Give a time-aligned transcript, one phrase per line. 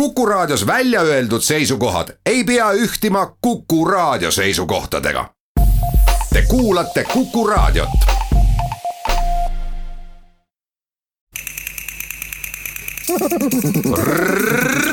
[0.00, 5.30] Kuku Raadios välja öeldud seisukohad ei pea ühtima Kuku Raadio seisukohtadega.
[6.32, 7.88] Te kuulate Kuku Raadiot.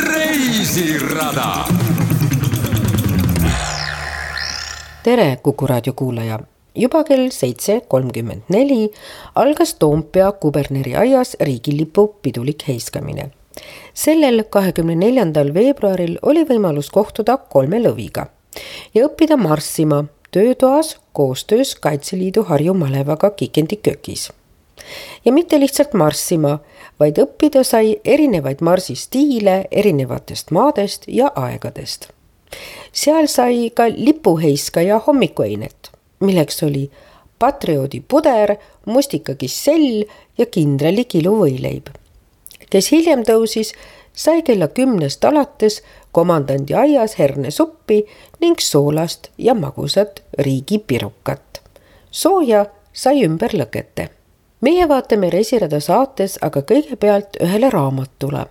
[0.03, 1.65] reisirada.
[5.03, 6.39] tere, Kuku Raadio kuulaja
[6.75, 8.91] juba kell seitse kolmkümmend neli
[9.35, 13.31] algas Toompea kuberneri aias riigilipu pidulik heiskamine.
[13.93, 18.27] Sellel kahekümne neljandal veebruaril oli võimalus kohtuda kolme lõviga
[18.93, 24.31] ja õppida marssima töötoas koostöös Kaitseliidu Harju malevaga Kikendi kökis.
[25.25, 26.59] ja mitte lihtsalt marssima,
[26.99, 32.09] vaid õppida sai erinevaid marsistiile erinevatest maadest ja aegadest.
[32.91, 35.93] seal sai ka lipuheiskaja hommikueinet
[36.23, 36.87] milleks oli
[37.39, 40.03] patrioodipuder, mustikakissell
[40.37, 41.91] ja kindrali kiluvõileib.
[42.73, 43.73] Kes hiljem tõusis,
[44.13, 48.03] sai kella kümnest alates komandandi aias hernesuppi
[48.41, 51.61] ning soolast ja magusat riigipirukat.
[52.11, 54.09] sooja sai ümber lõkete.
[54.61, 58.45] meie vaatame Reisirada saates aga kõigepealt ühele raamatule,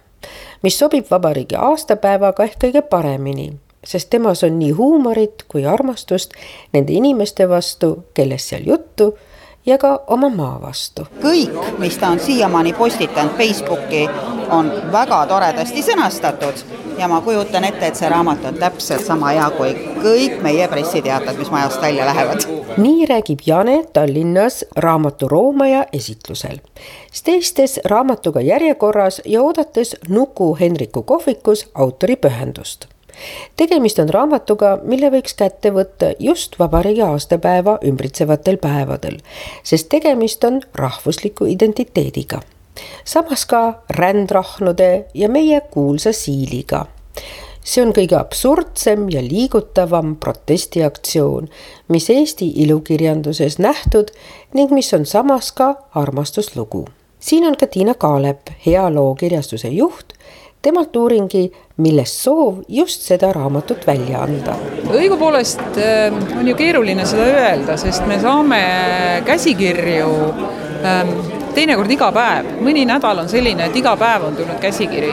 [0.62, 3.52] mis sobib vabariigi aastapäevaga ehk kõige paremini
[3.84, 6.34] sest temas on nii huumorit kui armastust
[6.72, 9.16] nende inimeste vastu, kellest seal juttu
[9.66, 11.06] ja ka oma maa vastu.
[11.22, 14.08] kõik, mis ta on siiamaani postitanud Facebooki,
[14.50, 16.64] on väga toredasti sõnastatud
[16.98, 21.38] ja ma kujutan ette, et see raamat on täpselt sama hea kui kõik meie pressiteated,
[21.38, 22.46] mis majast välja lähevad.
[22.76, 26.58] nii räägib Jane Tallinnas raamatu Roomaja esitlusel,
[27.24, 32.92] teistes raamatuga järjekorras ja oodates Nuku Henriku kohvikus autori pühendust
[33.56, 39.20] tegemist on raamatuga, mille võiks kätte võtta just vabariigi aastapäeva ümbritsevatel päevadel,
[39.62, 42.40] sest tegemist on rahvusliku identiteediga.
[43.04, 46.86] samas ka rändrahnude ja meie kuulsa siiliga
[47.64, 51.48] see on kõige absurdsem ja liigutavam protestiaktsioon,
[51.88, 54.10] mis Eesti ilukirjanduses nähtud
[54.54, 56.88] ning mis on samas ka armastuslugu.
[57.20, 60.12] siin on ka Tiina Kaalep, hea loo kirjastuse juht
[60.62, 61.46] temalt uuringi,
[61.82, 64.54] millest soov just seda raamatut välja anda.
[64.92, 68.60] õigupoolest ähm, on ju keeruline seda öelda, sest me saame
[69.26, 70.10] käsikirju
[70.86, 71.14] ähm,
[71.56, 75.12] teinekord iga päev, mõni nädal on selline, et iga päev on tulnud käsikiri.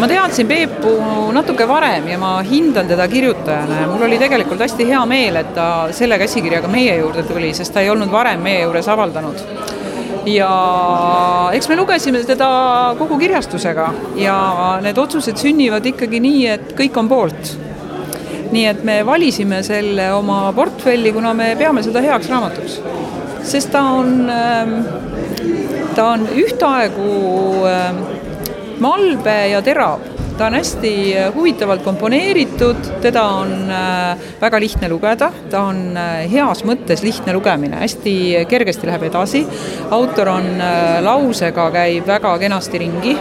[0.00, 0.92] ma teadsin Peepu
[1.32, 5.54] natuke varem ja ma hindan teda kirjutajana ja mul oli tegelikult hästi hea meel, et
[5.54, 9.40] ta selle käsikirjaga meie juurde tuli, sest ta ei olnud varem meie juures avaldanud
[10.26, 12.48] ja eks me lugesime teda
[12.98, 13.88] kogu kirjastusega
[14.20, 14.36] ja
[14.84, 17.54] need otsused sünnivad ikkagi nii, et kõik on poolt.
[18.54, 22.80] nii et me valisime selle oma portfelli, kuna me peame seda heaks raamatuks.
[23.42, 24.74] sest ta on, ähm,
[25.94, 28.02] ta on ühtaegu ähm,
[28.80, 35.60] malbe ja terav ta on hästi huvitavalt komponeeritud, teda on äh, väga lihtne lugeda, ta
[35.70, 38.14] on äh, heas mõttes lihtne lugemine, hästi
[38.50, 39.44] kergesti läheb edasi.
[39.90, 43.16] autor on äh, lausega, käib väga kenasti ringi,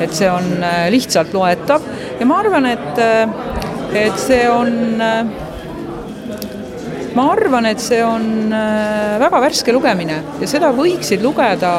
[0.00, 0.46] et see on
[0.90, 1.82] lihtsalt loetav.
[2.20, 2.98] Ja ma arvan, et,
[3.94, 5.02] et see on
[7.14, 11.70] ma arvan, et see on äh, väga värske lugemine ja seda võiksid lugeda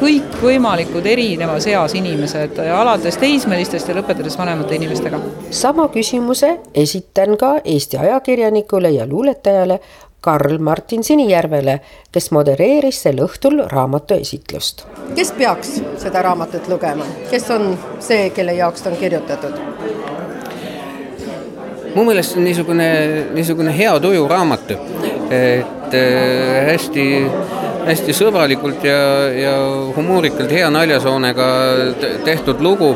[0.00, 5.20] kõikvõimalikud erinevas eas inimesed, alates teismelistest ja lõpetades vanemate inimestega.
[5.50, 9.80] sama küsimuse esitan ka Eesti ajakirjanikule ja luuletajale
[10.22, 11.80] Karl-Martin Sinijärvele,
[12.12, 14.84] kes modereeris sel õhtul raamatu esitlust.
[15.16, 19.56] kes peaks seda raamatut lugema, kes on see, kelle jaoks ta on kirjutatud?
[21.94, 22.88] Mu meelest on niisugune,
[23.34, 24.70] niisugune hea tuju raamat,
[25.32, 27.06] et äh, hästi,
[27.86, 29.00] hästi sõbralikult ja,
[29.36, 29.54] ja
[29.96, 31.48] humoorikalt hea naljasoonega
[32.24, 32.92] tehtud lugu.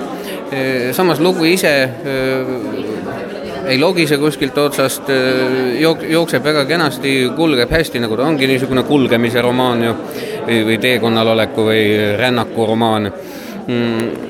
[0.53, 2.53] Äh, samas lugu ise äh,
[3.67, 5.09] ei logise kuskilt otsast,
[5.81, 9.97] jook-, jookseb väga kenasti, kulgeb hästi, nagu ta ongi niisugune kulgemise romaan ju,
[10.47, 11.83] või, või teekonnal oleku või
[12.21, 13.11] rännaku romaan
[13.67, 14.27] mm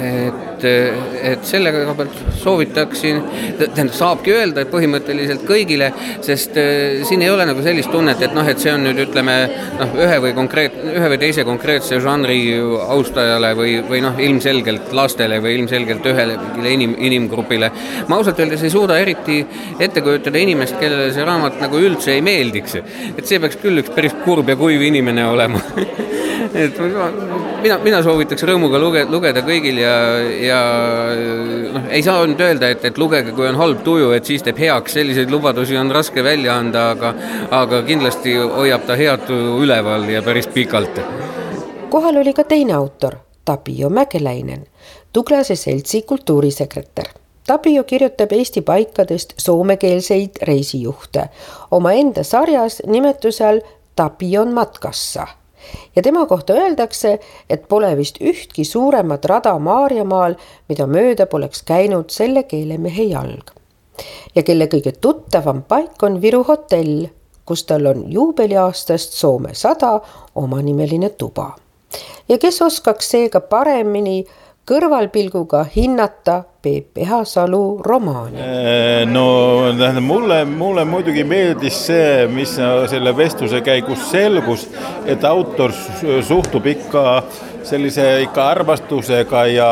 [0.00, 3.20] et, et selle koha pealt soovitaksin,
[3.60, 5.90] tähendab, saabki öelda, et põhimõtteliselt kõigile,
[6.24, 9.36] sest äh, siin ei ole nagu sellist tunnet, et noh, et see on nüüd ütleme
[9.78, 15.40] noh, ühe või konkreet-, ühe või teise konkreetse žanri austajale või, või noh, ilmselgelt lastele
[15.42, 16.38] või ilmselgelt ühele
[16.70, 17.72] inim, inimgrupile.
[18.08, 19.40] ma ausalt öeldes ei suuda eriti
[19.78, 22.78] ette kujutada inimest, kellele see raamat nagu üldse ei meeldiks.
[23.16, 25.62] et see peaks küll üks päris kurb ja kuiv inimene olema
[26.62, 26.78] et
[27.62, 29.94] mina, mina soovitaks rõõmuga luge-, lugeda kõigil ja,
[30.40, 30.60] ja
[31.74, 34.60] noh, ei saa nüüd öelda, et, et lugege, kui on halb tuju, et siis teeb
[34.60, 37.14] heaks, selliseid lubadusi on raske välja anda, aga
[37.60, 41.00] aga kindlasti hoiab ta head tuju üleval ja päris pikalt.
[41.90, 44.66] kohal oli ka teine autor, Tapio Mäkeläinen,
[45.12, 47.08] Tuglase seltsi kultuurisekretär.
[47.46, 51.28] Tapio kirjutab Eesti paikadest soomekeelseid reisijuhte
[51.70, 53.60] omaenda sarjas nimetuse all
[53.96, 55.26] Tapion matkassa
[55.96, 57.18] ja tema kohta öeldakse,
[57.50, 60.34] et pole vist ühtki suuremat rada Maarjamaal,
[60.68, 63.50] mida mööda poleks käinud selle keelemehe jalg.
[64.34, 67.08] ja kelle kõige tuttavam paik on Viru hotell,
[67.44, 70.00] kus tal on juubeliaastast Soome sada
[70.34, 71.56] omanimeline tuba.
[72.28, 74.24] ja kes oskaks seega paremini
[74.70, 78.44] kõrvalpilguga hinnata Peep Ehasalu romaani?
[79.10, 79.26] no
[79.78, 82.54] tähendab, mulle, mulle muidugi meeldis see, mis
[82.92, 84.68] selle vestluse käigus selgus,
[85.10, 85.74] et autor
[86.26, 87.04] suhtub ikka
[87.66, 89.70] sellise ikka armastusega ja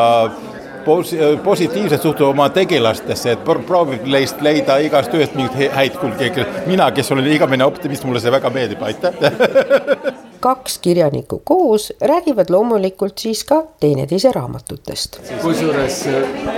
[0.84, 1.14] pos-,
[1.44, 6.46] positiivselt suhtub oma tegelastesse, et proovib neist leida igast ühest mingit häid külgi.
[6.66, 9.14] mina, kes olen igavene optimist, mulle see väga meeldib, aitäh
[10.40, 15.20] kaks kirjanikku koos räägivad loomulikult siis ka teineteise raamatutest.
[15.43, 16.08] kusjuures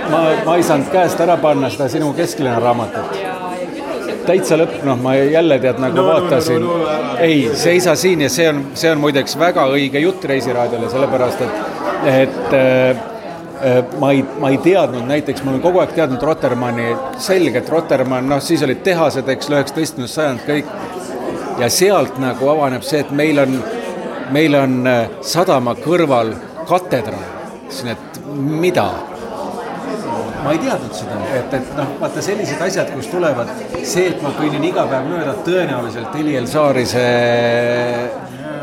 [0.09, 3.17] ma, ma ei saanud käest ära panna seda sinu kesklinna raamatut.
[4.25, 6.77] täitsa lõpp, noh, ma jälle tead nagu no, vaatasin no,.
[6.77, 10.89] No, no, ei, seisa siin ja see on, see on muideks väga õige jutt Reisiraadiole,
[10.89, 11.63] sellepärast et,
[12.11, 13.07] et äh,
[13.99, 18.41] ma ei, ma ei teadnud näiteks, ma olen kogu aeg teadnud Rotermanni, selgelt Rotermann, noh,
[18.43, 20.69] siis olid tehased, eks, üheksateistkümnes sajand, kõik
[21.59, 23.57] ja sealt nagu avaneb see, et meil on,
[24.31, 26.33] meil on äh, sadama kõrval
[26.69, 27.29] katedraal.
[27.65, 28.89] ütlesin, et mida?
[30.41, 33.51] ma ei teadnud seda, et, et noh, vaata sellised asjad, kus tulevad
[33.83, 37.03] see, et ma kõnnin iga päev mööda tõenäoliselt Heliel Saarise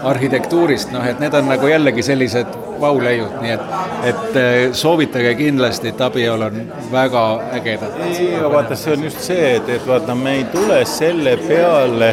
[0.08, 2.50] arhitektuurist, noh et need on nagu jällegi sellised
[2.80, 3.70] vauleiud, nii et,
[4.10, 6.60] et äh, soovitage kindlasti, Tabiol on
[6.92, 7.24] väga
[7.58, 7.96] ägedad.
[8.06, 12.12] ei, aga vaata, see on just see, et, et vaata, me ei tule selle peale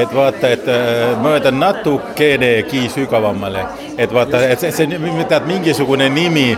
[0.00, 3.64] et vaata, et äh, mööda natukenegi sügavamale,
[3.98, 4.88] et vaata, et see, see,
[5.30, 6.48] tead, mingisugune nimi,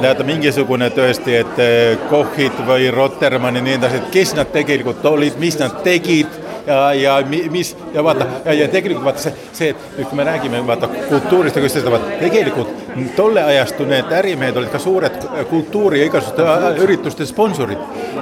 [0.00, 5.04] tead, mingisugune tõesti, et äh, Kochid või Rotermann ja nii edasi, et kes nad tegelikult
[5.10, 9.74] olid, mis nad tegid ja, ja mis ja vaata ja, ja tegelikult vaata see, see,
[9.98, 12.84] et kui me räägime vaata kultuurist ja kõigest seda, vaata tegelikult
[13.16, 17.78] tolle ajastu need ärimehed olid ka suured kultuuri ja igasuguste äh, ürituste sponsorid.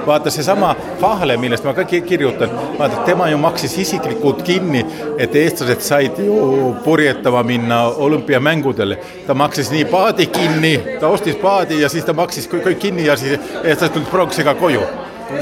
[0.07, 2.49] vaata seesama Fahle, millest ma ka kirjutan,
[2.79, 4.85] vaata tema ju maksis isiklikult kinni,
[5.17, 8.97] et eestlased said ju purjetama minna olümpiamängudele.
[9.27, 13.17] ta maksis nii paadi kinni, ta ostis paadi ja siis ta maksis kõik kinni ja
[13.17, 14.81] siis eestlased tulid pronksiga koju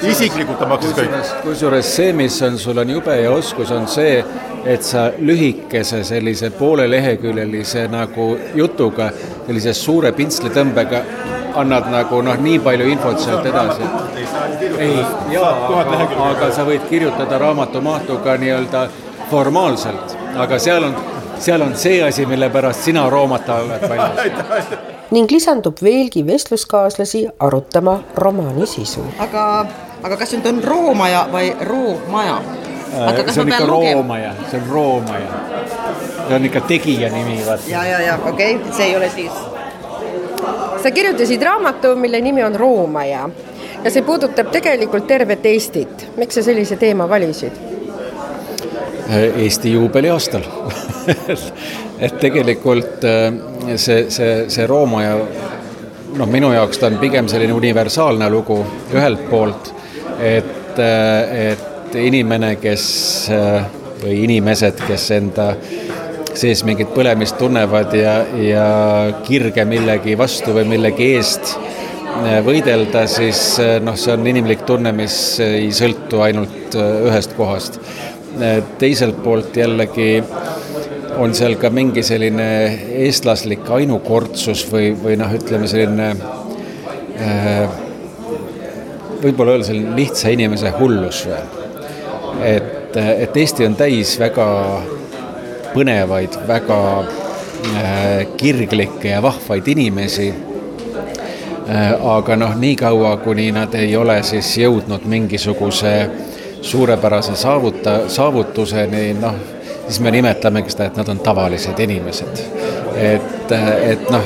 [0.04, 1.34] isiklikult ta maksis kõik.
[1.44, 4.22] kusjuures see, mis on, sul on jube ja oskus, on see,
[4.66, 9.10] et sa lühikese sellise pooleleheküljelise nagu jutuga,
[9.48, 11.04] sellise suure pintslitõmbega
[11.62, 13.88] annad nagu noh, nii palju infot sealt edasi.
[14.80, 15.00] ei,
[15.34, 15.52] jaa,
[15.82, 18.86] aga, aga sa võid kirjutada raamatumahtuga nii-öelda
[19.32, 20.96] formaalselt, aga seal on,
[21.40, 24.80] seal on see asi, mille pärast sina roomata oled valmis
[25.12, 29.04] ning lisandub veelgi vestluskaaslasi arutama romaani sisu.
[29.20, 29.66] aga,
[30.04, 32.38] aga kas nüüd on Roomaja või Roomaja?
[32.92, 35.42] Äh, see on ikka Roomaja, see on Roomaja.
[36.28, 37.68] see on ikka tegija nimi, vaata.
[37.68, 39.32] ja, ja, ja okei okay., see ei ole siis.
[40.84, 43.30] sa kirjutasid raamatu, mille nimi on Roomaja
[43.84, 46.08] ja see puudutab tegelikult tervet Eestit.
[46.18, 47.60] miks sa sellise teema valisid?
[49.12, 50.48] Äh, Eesti juubeliaastal
[52.02, 53.28] et tegelikult äh,
[53.76, 55.18] see, see, see Rooma ja
[56.18, 58.58] noh, minu jaoks ta on pigem selline universaalne lugu
[58.94, 59.72] ühelt poolt,
[60.18, 62.84] et, äh, et inimene, kes
[64.02, 65.52] või inimesed, kes enda
[66.32, 68.68] sees mingit põlemist tunnevad ja, ja
[69.28, 75.16] kirge millegi vastu või millegi eest äh, võidelda, siis noh, see on inimlik tunne, mis
[75.44, 77.78] ei sõltu ainult ühest kohast.
[78.80, 80.24] teiselt poolt jällegi
[81.22, 82.46] on seal ka mingi selline
[83.06, 86.08] eestlaslik ainukordsus või, või noh, ütleme selline
[87.22, 87.76] äh,
[89.22, 91.42] võib-olla öelda selline lihtsa inimese hullus või.
[92.54, 94.48] et, et Eesti on täis väga
[95.76, 101.94] põnevaid, väga äh, kirglikke ja vahvaid inimesi äh,.
[102.18, 105.96] aga noh, niikaua, kuni nad ei ole siis jõudnud mingisuguse
[106.62, 109.61] suurepärase saavuta, saavutuseni, noh
[109.92, 112.42] siis me nimetamegi seda, et nad on tavalised inimesed.
[112.96, 113.52] et,
[113.92, 114.24] et noh,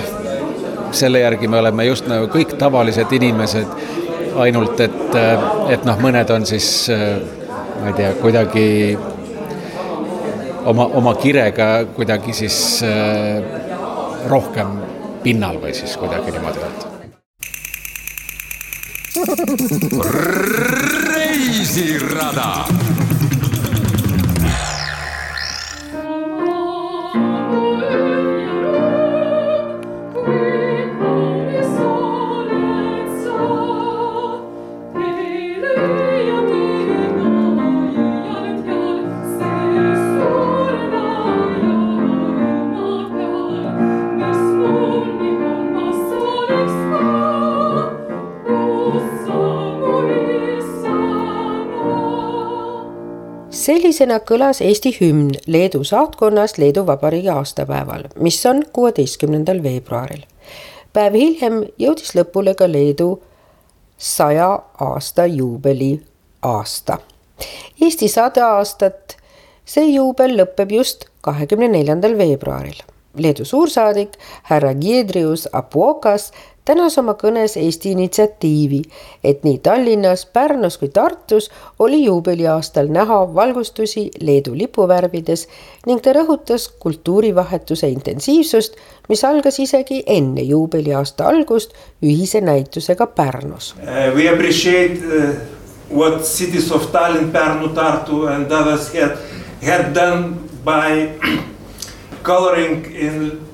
[0.92, 3.68] selle järgi me oleme just nagu kõik tavalised inimesed,
[4.46, 5.16] ainult et,
[5.74, 6.70] et noh, mõned on siis
[7.82, 8.98] ma ei tea, kuidagi
[10.66, 12.60] oma, oma kirega kuidagi siis
[14.30, 14.78] rohkem
[15.24, 16.94] pinnal või siis kuidagi niimoodi öelda.
[21.16, 22.50] reisirada
[53.96, 60.26] sellisena kõlas Eesti hümn Leedu saatkonnas Leedu Vabariigi aastapäeval, mis on kuueteistkümnendal veebruaril.
[60.94, 63.22] päev hiljem jõudis lõpule ka Leedu
[63.98, 64.50] saja
[64.80, 66.02] aasta juubeli
[66.44, 66.98] aasta.
[67.82, 69.16] Eesti sada aastat,
[69.66, 72.84] see juubel lõpeb just kahekümne neljandal veebruaril.
[73.18, 76.32] Leedu suursaadik härra Giedrius Apuokas
[76.66, 78.82] tänas oma kõnes Eesti initsiatiivi,
[79.24, 85.48] et nii Tallinnas, Pärnus kui Tartus oli juubeliaastal näha valgustusi Leedu lipuvärvides
[85.86, 88.80] ning ta rõhutas kultuurivahetuse intensiivsust,
[89.10, 94.16] mis algas isegi enne juubeliaasta algust ühise näitusega Pärnus uh,.
[94.16, 95.36] We appreciate uh,
[95.90, 99.18] what cities of Tallinn, Pärnu, Tartu and others had,
[99.62, 101.12] had done by
[102.26, 103.46] coloring in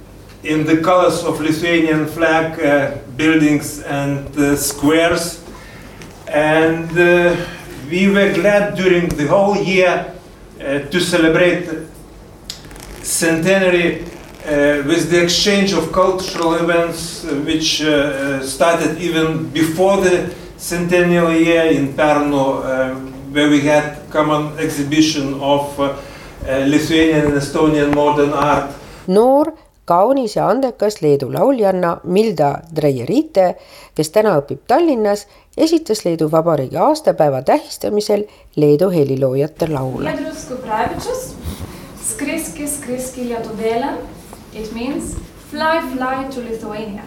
[0.44, 5.44] in the colors of Lithuanian flag uh, buildings and uh, squares.
[6.28, 7.36] And uh,
[7.90, 10.13] we were glad during the whole year
[10.60, 11.70] uh, to celebrate
[13.04, 17.84] centenary uh, with the exchange of cultural events uh, which
[18.48, 22.63] started even before the centennial year in Pärnu,
[23.32, 25.78] where we had common exhibition of
[26.46, 28.72] Lithuanian and Estonian modern art.
[29.08, 29.52] noor
[29.86, 33.56] kaunis ja andekas Leedu lauljanna Milda Dreierite,
[33.96, 38.24] kes täna õpib Tallinnas, esitas Leedu Vabariigi aastapäeva tähistamisel
[38.56, 40.14] Leedu heliloojate laule.
[42.12, 43.94] Skriski, skriski Lietuvėlė.
[44.54, 45.16] It means
[45.50, 47.04] fly, fly to Lithuania.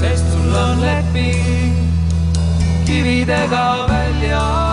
[0.00, 1.74] sest sul on leping
[2.86, 4.65] kividega väljas.